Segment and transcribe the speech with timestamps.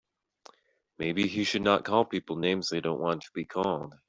[0.97, 3.93] Maybe he should not call people names that they don't want to be called.